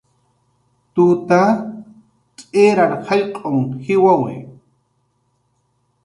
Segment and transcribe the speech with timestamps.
[0.93, 1.41] Tuta
[2.37, 4.35] tz'irar jallq'un jiwawi